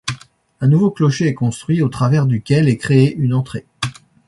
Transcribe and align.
Un 0.61 0.67
nouveau 0.67 0.89
clocher 0.89 1.27
est 1.27 1.35
construit, 1.35 1.83
au 1.83 1.87
travers 1.87 2.25
duquel 2.25 2.67
est 2.67 2.77
créée 2.77 3.13
une 3.17 3.35
entrée. 3.35 3.67